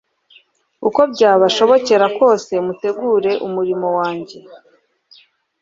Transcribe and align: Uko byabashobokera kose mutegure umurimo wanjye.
Uko 0.87 1.01
byabashobokera 1.13 2.05
kose 2.17 2.53
mutegure 2.65 3.31
umurimo 3.47 3.87
wanjye. 3.97 4.37